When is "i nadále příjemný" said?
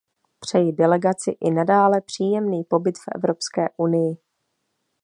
1.31-2.63